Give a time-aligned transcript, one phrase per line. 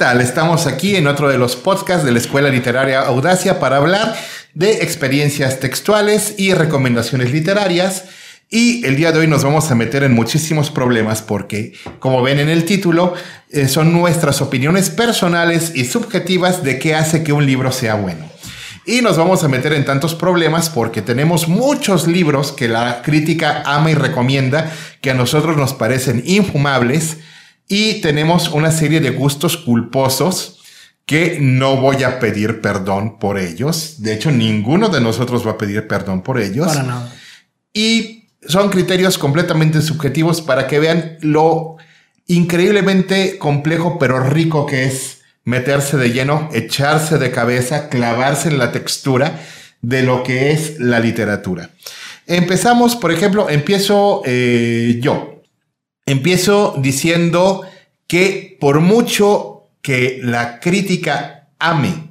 [0.00, 4.16] Estamos aquí en otro de los podcasts de la Escuela Literaria Audacia para hablar
[4.54, 8.04] de experiencias textuales y recomendaciones literarias.
[8.48, 12.38] Y el día de hoy nos vamos a meter en muchísimos problemas porque, como ven
[12.38, 13.12] en el título,
[13.50, 18.24] eh, son nuestras opiniones personales y subjetivas de qué hace que un libro sea bueno.
[18.86, 23.62] Y nos vamos a meter en tantos problemas porque tenemos muchos libros que la crítica
[23.66, 27.18] ama y recomienda, que a nosotros nos parecen infumables,
[27.70, 30.60] y tenemos una serie de gustos culposos
[31.06, 34.02] que no voy a pedir perdón por ellos.
[34.02, 36.66] De hecho, ninguno de nosotros va a pedir perdón por ellos.
[36.66, 37.12] Para nada.
[37.72, 41.76] Y son criterios completamente subjetivos para que vean lo
[42.26, 48.72] increíblemente complejo pero rico que es meterse de lleno, echarse de cabeza, clavarse en la
[48.72, 49.40] textura
[49.80, 51.70] de lo que es la literatura.
[52.26, 55.39] Empezamos, por ejemplo, empiezo eh, yo.
[56.06, 57.62] Empiezo diciendo
[58.06, 62.10] que por mucho que la crítica ame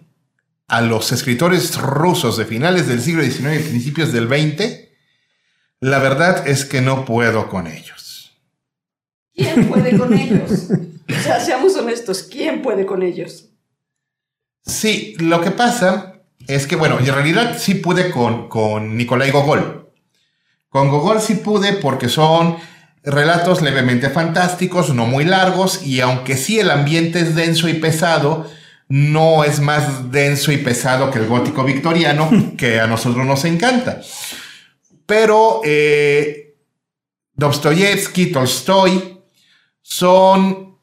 [0.67, 4.89] a los escritores rusos de finales del siglo XIX y principios del XX,
[5.81, 8.39] la verdad es que no puedo con ellos.
[9.33, 10.69] ¿Quién puede con ellos?
[11.09, 13.49] O sea, seamos honestos, ¿quién puede con ellos?
[14.66, 19.89] Sí, lo que pasa es que, bueno, en realidad sí pude con, con Nikolai Gogol.
[20.69, 22.58] Con Gogol sí pude porque son
[23.03, 28.45] Relatos levemente fantásticos, no muy largos, y aunque sí el ambiente es denso y pesado,
[28.89, 34.02] no es más denso y pesado que el gótico victoriano, que a nosotros nos encanta.
[35.05, 36.55] Pero eh,
[37.33, 39.22] Dostoyevsky, Tolstoy,
[39.81, 40.77] son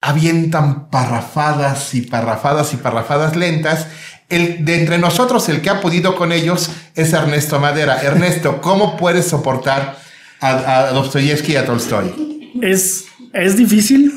[0.00, 3.88] avientan parrafadas y parrafadas y parrafadas lentas.
[4.28, 8.00] El, de entre nosotros, el que ha podido con ellos es Ernesto Madera.
[8.02, 9.98] Ernesto, ¿cómo puedes soportar
[10.40, 12.52] a, Dostoyevsky y a Tolstoy?
[12.62, 14.12] Es, es difícil.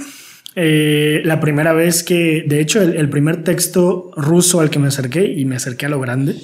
[0.56, 5.26] Eh, la primera vez que, de hecho, el, primer texto ruso al que me acerqué,
[5.26, 6.36] y me acerqué a lo grande,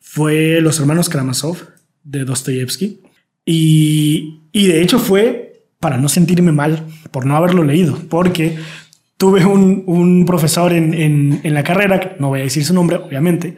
[0.00, 1.58] fue Los hermanos Karamazov
[2.02, 3.00] de Dostoyevsky.
[3.46, 8.56] Y, y de hecho fue para no sentirme mal por no haberlo leído, porque
[9.18, 12.96] tuve un, un profesor en, en, en, la carrera, no voy a decir su nombre,
[12.96, 13.56] obviamente,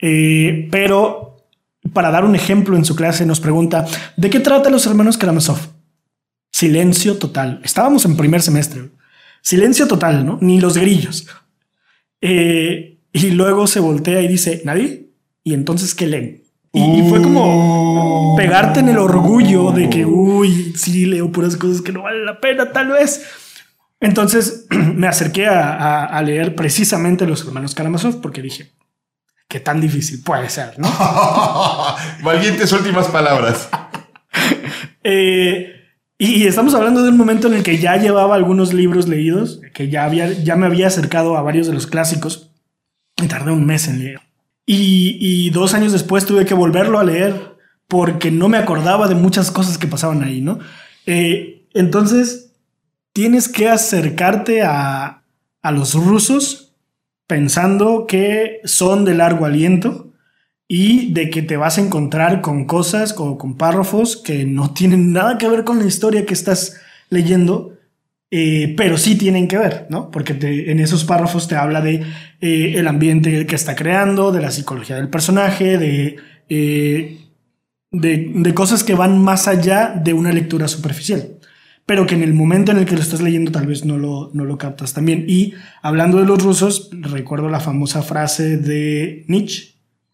[0.00, 1.27] eh, pero
[1.92, 5.58] para dar un ejemplo en su clase, nos pregunta, ¿de qué trata los hermanos Karamazov?
[6.52, 7.60] Silencio total.
[7.64, 8.90] Estábamos en primer semestre.
[9.42, 10.38] Silencio total, ¿no?
[10.40, 11.26] Ni los grillos.
[12.20, 15.10] Eh, y luego se voltea y dice, ¿nadie?
[15.44, 16.42] Y entonces, ¿qué leen?
[16.72, 21.92] Y, fue como pegarte en el orgullo de que, uy, sí, leo puras cosas que
[21.92, 23.24] no valen la pena, tal vez.
[24.00, 28.72] Entonces me acerqué a, a leer precisamente los hermanos Karamazov porque dije,
[29.48, 30.88] qué tan difícil puede ser, ¿no?
[32.22, 33.68] Valientes últimas palabras.
[35.10, 35.78] Eh,
[36.18, 39.88] y estamos hablando de un momento en el que ya llevaba algunos libros leídos, que
[39.88, 42.50] ya, había, ya me había acercado a varios de los clásicos
[43.16, 44.20] y tardé un mes en leer.
[44.66, 49.50] Y, dos años después tuve que volverlo a leer porque no me acordaba de muchas
[49.50, 50.58] cosas que pasaban ahí, ¿no?
[51.06, 52.52] Eh, entonces,
[53.14, 55.22] tienes que acercarte a,
[55.62, 56.67] a los rusos
[57.28, 60.12] pensando que son de largo aliento
[60.66, 65.12] y de que te vas a encontrar con cosas o con párrafos que no tienen
[65.12, 66.80] nada que ver con la historia que estás
[67.10, 67.76] leyendo,
[68.30, 70.10] eh, pero sí tienen que ver, ¿no?
[70.10, 72.02] Porque en esos párrafos te habla de
[72.40, 76.16] eh, el ambiente que está creando, de la psicología del personaje, de,
[76.48, 77.18] eh,
[77.90, 81.37] de, de cosas que van más allá de una lectura superficial
[81.88, 84.30] pero que en el momento en el que lo estás leyendo tal vez no lo,
[84.34, 85.24] no lo captas también.
[85.26, 89.72] Y hablando de los rusos, recuerdo la famosa frase de Nietzsche,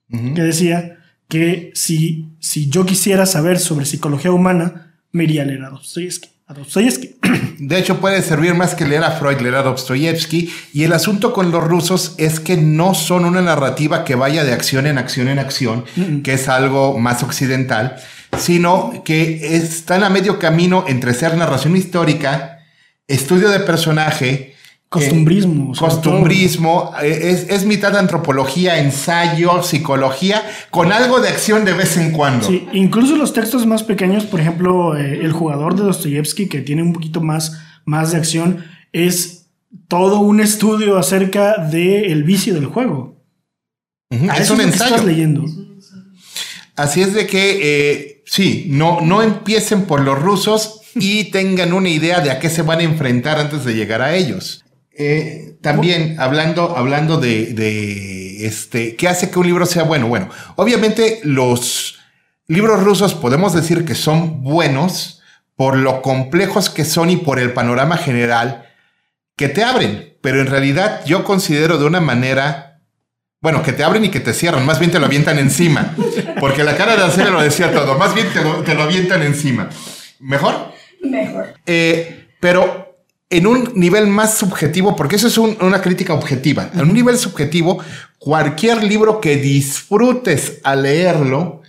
[0.09, 5.65] que decía que si, si yo quisiera saber sobre psicología humana, me iría a leer
[5.65, 6.29] a Dostoyevsky.
[6.47, 7.17] A Dostoyevsky.
[7.59, 10.49] De hecho, puede servir más que leer a Freud, leer a Dostoyevsky.
[10.75, 14.53] Y el asunto con los rusos es que no son una narrativa que vaya de
[14.53, 15.85] acción en acción en acción,
[16.23, 17.97] que es algo más occidental,
[18.39, 22.59] sino que están a medio camino entre ser narración histórica,
[23.07, 24.55] estudio de personaje,
[24.95, 25.73] Costumbrismo.
[25.75, 26.93] Eh, costumbrismo.
[27.03, 32.47] Eh, es, mitad antropología, ensayo, psicología, con algo de acción de vez en cuando.
[32.47, 36.85] Sí, incluso los textos más pequeños, por ejemplo, eh, El jugador de Dostoyevsky, que tiene
[36.85, 39.49] un poquito más, más de acción, es
[39.89, 43.21] todo un estudio acerca del vicio del juego.
[44.11, 44.95] es un ensayo.
[44.95, 45.45] estás leyendo.
[46.77, 52.21] Así es de que Sí, no, no empiecen por los rusos y tengan una idea
[52.21, 54.65] de a qué se van a enfrentar antes de llegar a ellos.
[54.97, 60.07] Eh, también hablando, hablando de, de, este, ¿qué hace que un libro sea bueno?
[60.07, 61.99] Bueno, obviamente los
[62.47, 65.23] libros rusos podemos decir que son buenos
[65.57, 68.67] por lo complejos que son y por el panorama general
[69.37, 70.17] que te abren.
[70.21, 72.81] pero en realidad yo considero de una manera,
[73.41, 75.95] bueno, que te abren y que te cierran, más bien te lo avientan encima,
[76.45, 79.23] porque la cara de Arcelia lo decía todo, más bien te lo, te lo avientan
[79.23, 79.71] encima.
[80.21, 80.73] ¿Mejor?
[81.03, 81.55] Mejor.
[81.65, 82.99] Eh, pero
[83.31, 87.17] en un nivel más subjetivo, porque eso es un- una crítica objetiva, en un nivel
[87.17, 87.83] subjetivo,
[88.19, 91.63] cualquier libro que disfrutes al leerlo,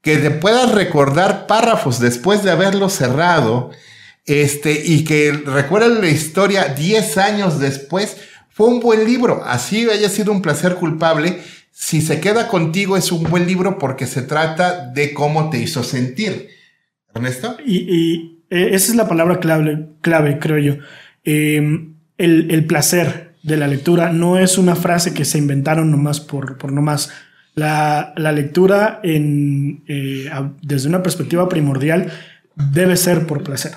[0.00, 3.70] que te puedas recordar párrafos después de haberlo cerrado,
[4.24, 8.16] este, y que recuerdes la historia 10 años después,
[8.50, 9.42] fue un buen libro.
[9.44, 11.42] Así haya sido un placer culpable.
[11.84, 15.82] Si se queda contigo, es un buen libro porque se trata de cómo te hizo
[15.82, 16.46] sentir.
[17.12, 17.56] Ernesto.
[17.66, 20.76] Y, y, eh, esa es la palabra clave, clave creo yo.
[21.24, 21.56] Eh,
[22.18, 26.56] el, el placer de la lectura no es una frase que se inventaron nomás por,
[26.56, 27.10] por nomás.
[27.56, 30.30] La, la lectura en, eh,
[30.62, 32.12] desde una perspectiva primordial
[32.54, 33.72] debe ser por placer.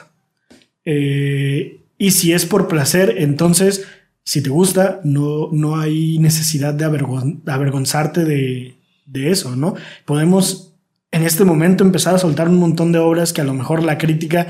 [0.85, 3.87] Eh, y si es por placer, entonces,
[4.25, 8.75] si te gusta, no, no hay necesidad de avergon- avergonzarte de,
[9.05, 9.75] de eso, ¿no?
[10.05, 10.73] Podemos
[11.11, 13.97] en este momento empezar a soltar un montón de obras que a lo mejor la
[13.97, 14.47] crítica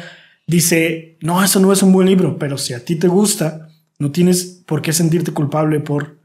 [0.48, 3.70] dice, no, eso no es un buen libro, pero si a ti te gusta,
[4.00, 6.20] no tienes por qué sentirte culpable por,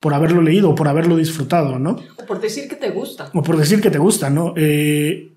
[0.00, 1.96] por haberlo leído o por haberlo disfrutado, ¿no?
[2.16, 3.30] O por decir que te gusta.
[3.34, 4.54] o por decir que te gusta, ¿no?
[4.56, 5.32] Eh,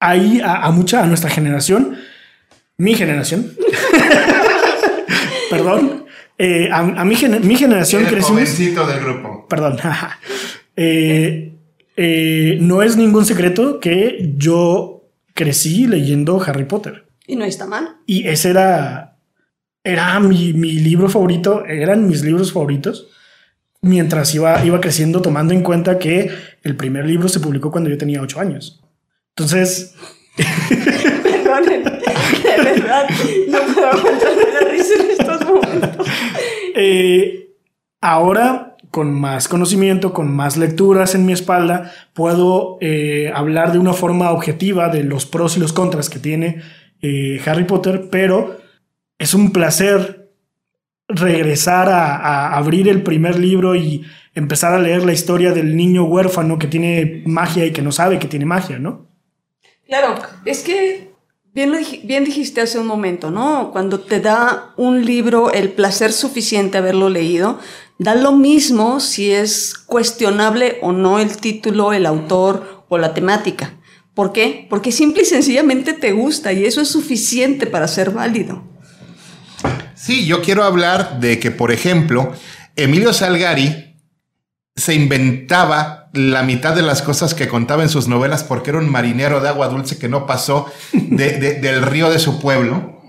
[0.00, 1.96] ahí a, a mucha, a nuestra generación,
[2.78, 3.52] mi generación,
[5.50, 6.04] perdón,
[6.38, 9.46] eh, a, a mi, gene- mi generación El crecimos, jovencito del grupo.
[9.48, 9.76] perdón,
[10.80, 11.54] Eh,
[11.96, 17.96] eh, no es ningún secreto que yo crecí leyendo Harry Potter Y no está mal.
[18.06, 19.16] y ese era,
[19.82, 23.08] era mi, mi libro favorito, eran mis libros favoritos.
[23.80, 26.30] Mientras iba, iba creciendo, tomando en cuenta que
[26.62, 28.80] el primer libro se publicó cuando yo tenía ocho años.
[29.36, 29.94] Entonces,
[31.22, 33.08] Perdonen, de verdad,
[33.48, 35.40] no puedo aguantarme la risa en estos.
[36.74, 37.50] eh,
[38.00, 43.92] ahora, con más conocimiento, con más lecturas en mi espalda, puedo eh, hablar de una
[43.92, 46.62] forma objetiva de los pros y los contras que tiene
[47.02, 48.58] eh, Harry Potter, pero
[49.18, 50.30] es un placer
[51.08, 54.04] regresar a, a abrir el primer libro y
[54.34, 58.18] empezar a leer la historia del niño huérfano que tiene magia y que no sabe
[58.18, 59.08] que tiene magia, ¿no?
[59.86, 61.07] Claro, es que
[62.04, 63.70] bien, dijiste hace un momento, ¿no?
[63.72, 67.58] Cuando te da un libro el placer suficiente haberlo leído,
[67.98, 73.74] da lo mismo si es cuestionable o no el título, el autor o la temática.
[74.14, 74.66] ¿Por qué?
[74.68, 78.64] Porque simple y sencillamente te gusta y eso es suficiente para ser válido.
[79.94, 82.32] Sí, yo quiero hablar de que, por ejemplo,
[82.76, 83.87] Emilio Salgari
[84.78, 88.90] se inventaba la mitad de las cosas que contaba en sus novelas porque era un
[88.90, 93.00] marinero de agua dulce que no pasó de- de- del río de su pueblo,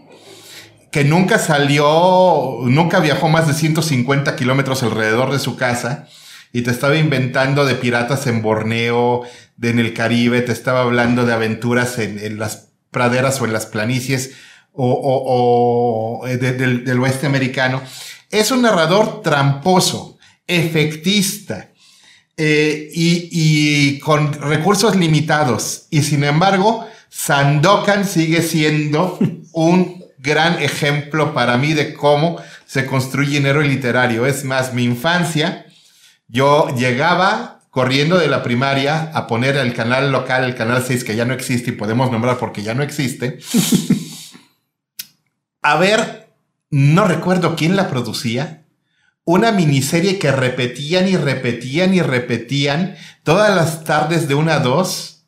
[0.92, 6.08] que nunca salió, nunca viajó más de 150 kilómetros alrededor de su casa
[6.52, 9.22] y te estaba inventando de piratas en Borneo,
[9.58, 13.54] de en el Caribe, te estaba hablando de aventuras en, en las praderas o en
[13.54, 14.32] las planicies
[14.74, 17.82] o, o- o, eh, de- del, del oeste americano.
[18.32, 20.18] Es un narrador tramposo,
[20.50, 21.70] efectista
[22.36, 25.88] eh, y, y con recursos limitados.
[25.90, 29.18] Y sin embargo, Sandokan sigue siendo
[29.54, 34.26] un gran ejemplo para mí de cómo se construye un héroe literario.
[34.26, 35.66] Es más, mi infancia,
[36.28, 41.16] yo llegaba corriendo de la primaria a poner el canal local, el canal 6, que
[41.16, 43.40] ya no existe y podemos nombrar porque ya no existe,
[45.62, 46.30] a ver,
[46.72, 48.64] no recuerdo quién la producía,
[49.32, 55.26] una miniserie que repetían y repetían y repetían todas las tardes de una a dos,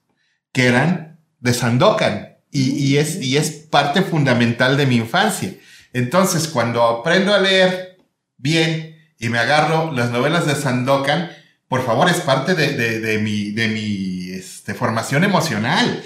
[0.52, 2.38] que eran de Sandokan.
[2.52, 5.54] Y, y es, y es parte fundamental de mi infancia.
[5.94, 7.98] Entonces, cuando aprendo a leer
[8.38, 11.30] bien y me agarro las novelas de Sandokan,
[11.68, 16.04] por favor, es parte de, de- de mi, de mi este, formación emocional.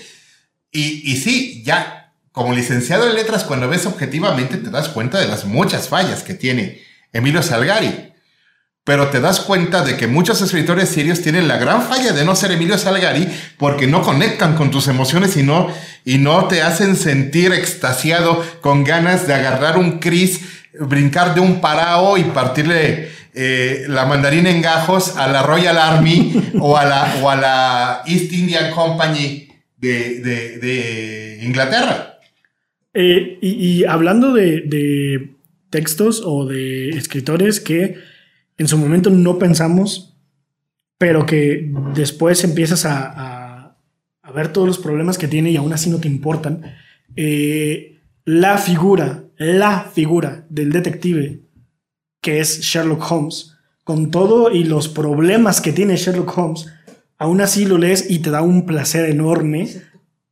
[0.69, 5.29] Y, y sí, ya como licenciado en letras, cuando ves objetivamente, te das cuenta de
[5.29, 6.83] las muchas fallas que tiene
[7.15, 8.11] Emilio Salgari.
[8.83, 12.35] Pero te das cuenta de que muchos escritores serios tienen la gran falla de no
[12.35, 15.69] ser Emilio Salgari porque no conectan con tus emociones y no,
[16.03, 20.41] y no te hacen sentir extasiado con ganas de agarrar un Cris,
[20.79, 26.51] brincar de un parao y partirle eh, la mandarina en gajos a la Royal Army
[26.59, 32.19] o, a la, East Indian Company de, Inglaterra.
[32.93, 35.34] Eh, y, hablando de
[35.75, 37.97] textos o de escritores que
[38.57, 40.17] en su momento no pensamos,
[40.97, 43.77] pero que después empiezas a,
[44.33, 46.61] ver todos los problemas que tiene y aún así no te importan,
[47.15, 51.41] eh, la figura, la figura del detective
[52.21, 56.67] que es Sherlock Holmes, con todo y los problemas que tiene Sherlock Holmes,
[57.17, 59.69] aún así lo lees y te da un placer enorme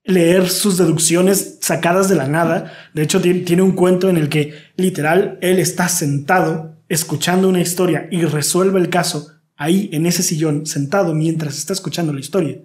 [0.03, 2.73] leer sus deducciones sacadas de la nada.
[2.93, 8.07] De hecho, tiene un cuento en el que literal él está sentado escuchando una historia
[8.11, 12.57] y resuelve el caso ahí en ese sillón sentado mientras está escuchando la historia.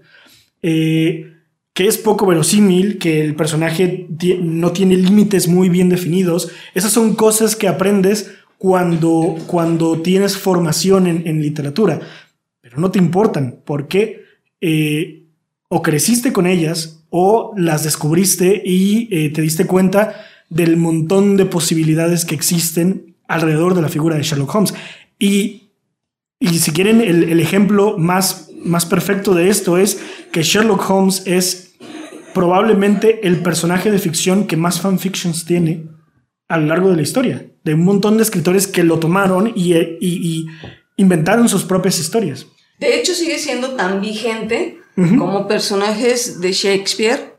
[0.62, 1.32] Eh,
[1.72, 4.08] que es poco verosímil, que el personaje
[4.40, 6.50] no tiene límites muy bien definidos.
[6.74, 12.00] Esas son cosas que aprendes cuando, cuando tienes formación en, literatura,
[12.60, 14.24] pero no te importan porque
[14.60, 15.28] eh,
[15.68, 20.14] o creciste con ellas o las descubriste y eh, te diste cuenta
[20.48, 24.74] del montón de posibilidades que existen alrededor de la figura de Sherlock Holmes.
[25.18, 25.70] Y,
[26.40, 30.00] y si quieren, el, el ejemplo más, más perfecto de esto es
[30.32, 31.68] que Sherlock Holmes es
[32.34, 35.86] probablemente el personaje de ficción que más fanfictions tiene
[36.48, 39.74] a lo largo de la historia, de un montón de escritores que lo tomaron y,
[39.74, 40.46] y,
[40.96, 42.46] inventaron sus propias historias.
[42.80, 44.78] De hecho, sigue siendo tan vigente
[45.18, 47.38] como personajes de Shakespeare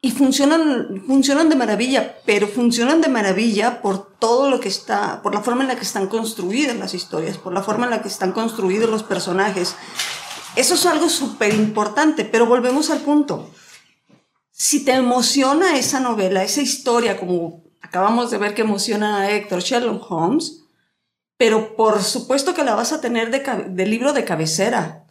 [0.00, 5.34] y funcionan, funcionan de maravilla, pero funcionan de maravilla por todo lo que está, por
[5.34, 8.08] la forma en la que están construidas las historias, por la forma en la que
[8.08, 9.74] están construidos los personajes.
[10.56, 13.50] Eso es algo súper importante, pero volvemos al punto.
[14.50, 19.60] Si te emociona esa novela, esa historia, como acabamos de ver que emociona a Héctor
[19.60, 20.64] Sherlock Holmes,
[21.36, 25.06] pero por supuesto que la vas a tener de, libro de cabecera.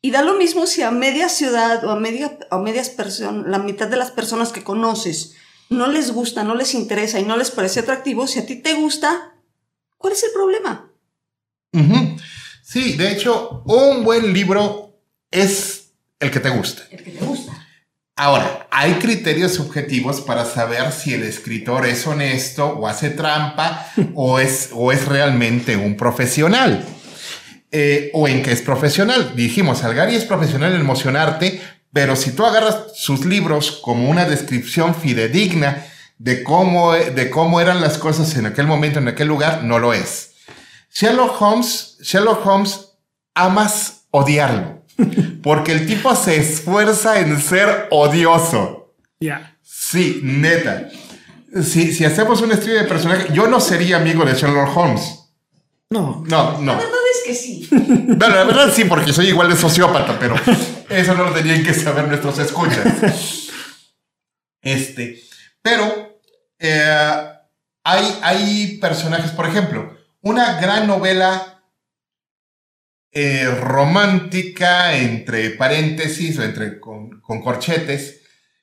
[0.00, 3.58] Y da lo mismo si a media ciudad o a, media, a medias personas, la
[3.58, 5.34] mitad de las personas que conoces
[5.70, 8.74] no les gusta, no les interesa y no les parece atractivo, si a ti te
[8.74, 9.34] gusta,
[9.96, 10.90] ¿cuál es el problema?
[12.62, 15.00] Sí, de hecho, un buen libro
[15.30, 16.82] es el que te gusta.
[16.90, 17.66] El que te gusta.
[18.16, 24.38] Ahora, hay criterios subjetivos para saber si el escritor es honesto o hace trampa o,
[24.38, 26.84] es, o es realmente un profesional.
[27.70, 29.32] Eh, o en qué es profesional.
[29.36, 31.60] Dijimos, Algari es profesional en emocionarte,
[31.92, 35.84] pero si tú agarras sus libros como una descripción fidedigna
[36.18, 39.92] de cómo, de cómo eran las cosas en aquel momento, en aquel lugar, no lo
[39.92, 40.32] es.
[40.94, 42.88] Sherlock Holmes, Sherlock Holmes,
[43.34, 44.82] amas odiarlo
[45.42, 48.94] porque el tipo se esfuerza en ser odioso.
[49.20, 49.56] Ya.
[49.62, 50.88] Sí, neta.
[51.62, 55.17] Si, si hacemos un estudio de personaje, yo no sería amigo de Sherlock Holmes.
[55.90, 56.22] No.
[56.26, 56.72] No, no.
[56.72, 57.68] La verdad es que sí.
[57.70, 60.34] Bueno, la verdad sí, porque soy igual de sociópata, pero
[60.88, 63.48] eso no lo tenían que saber nuestros escuchas.
[64.60, 65.22] Este,
[65.62, 66.20] pero
[66.58, 67.24] eh,
[67.84, 71.58] hay, hay personajes, por ejemplo, una gran novela
[73.10, 78.20] eh, romántica, entre paréntesis o entre con, corchetes,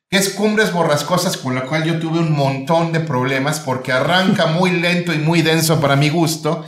[0.08, 4.46] que es Cumbres Borrascosas, con la cual yo tuve un montón de problemas porque arranca
[4.46, 6.64] muy lento y muy denso para mi gusto,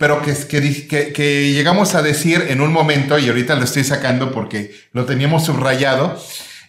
[0.00, 4.74] pero que, que, llegamos a decir en un momento, y ahorita lo estoy sacando porque
[4.92, 6.18] lo teníamos subrayado,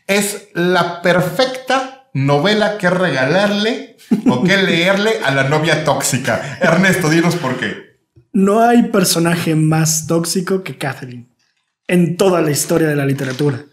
[0.05, 3.95] es la perfecta novela que regalarle
[4.27, 6.59] o que leerle a la novia tóxica.
[6.59, 8.01] Ernesto, dinos por qué.
[8.33, 11.29] No hay personaje más tóxico que Catherine
[11.87, 13.63] en toda la historia de la literatura.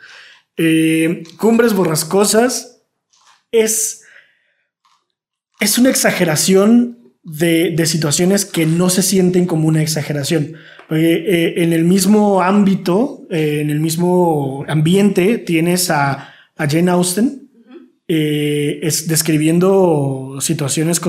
[0.57, 2.83] Eh, Cumbres Borrascosas
[3.51, 4.03] es,
[5.59, 6.98] es una exageración
[7.29, 10.55] de, situaciones que no se sienten como una exageración.
[10.91, 17.49] Eh, en el mismo ámbito, eh, en el mismo ambiente, tienes a, Jane Austen,
[18.09, 21.01] es describiendo situaciones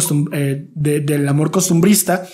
[0.75, 2.27] del amor costumbrista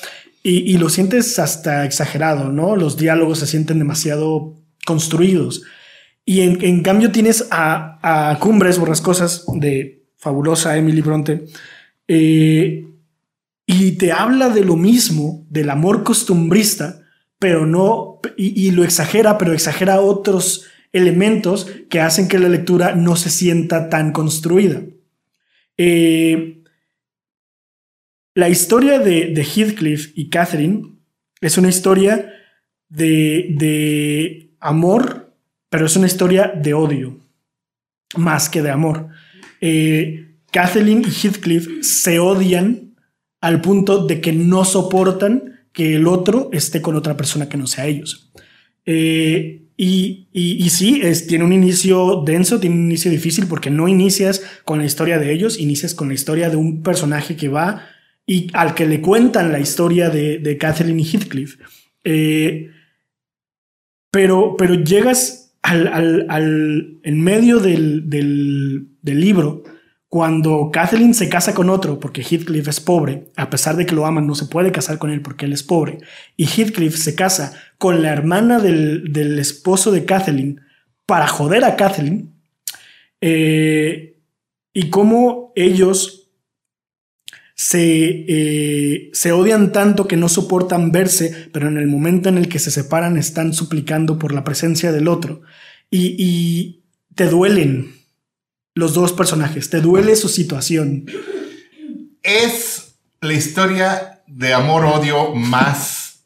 [0.43, 2.75] y, lo sientes hasta exagerado, ¿no?
[2.75, 5.63] Los diálogos se sienten demasiado construidos.
[6.25, 7.99] Y en, cambio tienes a,
[8.31, 11.45] a, Cumbres Borrascosas de fabulosa Emily Bronte
[12.07, 12.85] eh,
[13.65, 17.01] y te habla de lo mismo, del amor costumbrista,
[17.39, 23.15] pero no, y, lo exagera, pero exagera otros elementos que hacen que la lectura no
[23.15, 24.81] se sienta tan construida.
[25.77, 26.63] Eh,
[28.33, 30.97] la historia de, Heathcliff y Catherine
[31.41, 32.33] es una historia
[32.89, 35.33] de, amor,
[35.69, 37.19] pero es una historia de odio,
[38.15, 39.09] más que de amor.
[39.59, 42.84] Eh, Catherine y Heathcliff se odian
[43.45, 47.67] al punto de que no soportan que el otro esté con otra persona que no
[47.67, 48.31] sea ellos.
[48.87, 54.41] Eh, y, y, sí, tiene un inicio denso, tiene un inicio difícil porque no inicias
[54.63, 57.83] con la historia de ellos, inicias con la historia de un personaje que va
[58.25, 60.53] y al que le cuentan la historia de, de
[60.97, 61.59] y Heathcliff.
[62.03, 62.71] Eh,
[64.09, 69.61] pero, pero llegas al, al, al, en medio del, del libro
[70.15, 74.05] cuando Kathleen se casa con otro, porque Heathcliff es pobre, a pesar de que lo
[74.05, 75.97] aman, no se puede casar con él porque él es pobre,
[76.37, 80.61] y Heathcliff se casa con la hermana del, del esposo de Kathleen
[81.05, 82.33] para joder a Kathleen,
[83.19, 84.17] eh,
[84.71, 86.31] y cómo ellos
[87.53, 92.47] se, eh, se odian tanto que no soportan verse, pero en el momento en el
[92.47, 95.41] que se separan están suplicando por la presencia del otro.
[95.91, 97.94] Y, y te duelen
[98.75, 101.05] los dos personajes, te duele su situación.
[102.21, 106.23] Es la historia de amor-odio más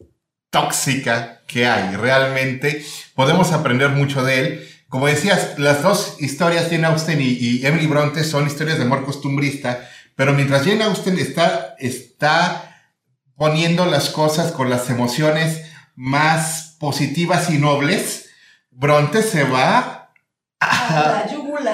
[0.49, 1.95] tóxica que hay.
[1.95, 4.69] Realmente podemos aprender mucho de él.
[4.87, 9.05] Como decías, las dos historias, Jane Austen y, y Emily Bronte, son historias de amor
[9.05, 12.93] costumbrista, pero mientras Jane Austen está, está
[13.35, 15.65] poniendo las cosas con las emociones
[15.95, 18.29] más positivas y nobles,
[18.71, 20.11] Bronte se va
[20.59, 21.25] A.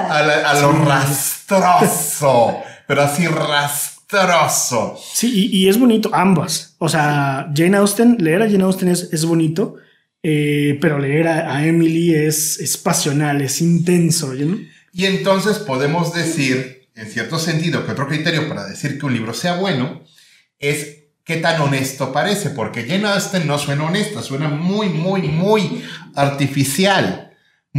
[0.09, 2.57] a, la- a lo rastroso,
[2.87, 4.97] pero así rastroso.
[5.13, 6.75] Sí, y, y es bonito, ambas.
[6.79, 9.75] O sea, Jane Austen, leer a Jane Austen es, es bonito,
[10.23, 14.33] eh, pero leer a, a Emily es, es pasional, es intenso.
[14.33, 14.57] ¿no?
[14.93, 19.33] Y entonces podemos decir, en cierto sentido, que otro criterio para decir que un libro
[19.33, 20.01] sea bueno
[20.59, 25.83] es qué tan honesto parece, porque Jane Austen no suena honesta, suena muy, muy, muy
[26.15, 27.24] artificial.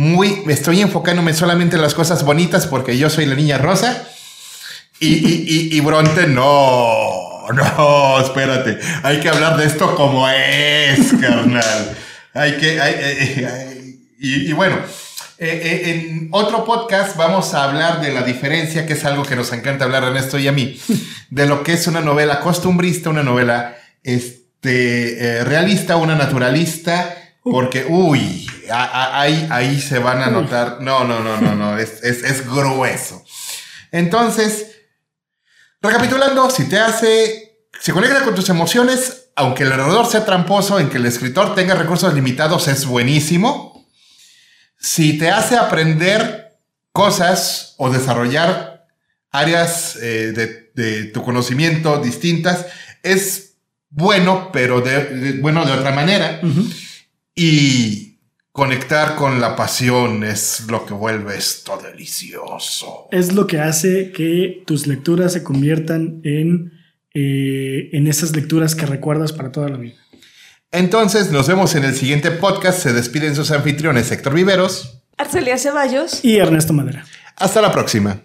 [0.00, 4.06] Muy, estoy enfocándome solamente en las cosas bonitas porque yo soy la niña rosa.
[5.00, 8.76] Y, y, y, y Bronte, no, no, espérate.
[9.02, 11.96] Hay que hablar de esto como es, carnal.
[12.34, 14.76] Hay que, hay- hay- hay- y, y bueno,
[15.38, 19.34] eh, eh, en otro podcast vamos a hablar de la diferencia, que es algo que
[19.34, 20.78] nos encanta hablar a Ernesto y a mí,
[21.30, 27.86] de lo que es una novela costumbrista, una novela este, eh, realista, una naturalista, porque,
[27.88, 32.46] uy, ahí, ahí se van a notar, no, no, no, no, no, es, es, es
[32.48, 33.24] grueso.
[33.92, 34.66] Entonces,
[35.80, 40.88] recapitulando, si te hace, se conecta con tus emociones, aunque el narrador sea tramposo, en
[40.88, 43.86] que el escritor tenga recursos limitados, es buenísimo.
[44.78, 46.58] Si te hace aprender
[46.92, 48.86] cosas o desarrollar
[49.30, 52.66] áreas eh, de, de tu conocimiento distintas,
[53.02, 53.54] es
[53.90, 56.40] bueno, pero de, de- bueno de otra manera.
[57.34, 58.05] Y
[58.56, 63.06] conectar con la pasión es lo que vuelve esto delicioso.
[63.10, 66.72] Es lo que hace que tus lecturas se conviertan en,
[67.12, 69.96] eh, en esas lecturas que recuerdas para toda la vida.
[70.72, 72.82] Entonces, nos vemos en el siguiente podcast.
[72.82, 75.02] Se despiden sus anfitriones Héctor Viveros.
[75.18, 76.24] Arcelia Ceballos.
[76.24, 77.04] Y Ernesto Madera.
[77.36, 78.22] Hasta la próxima.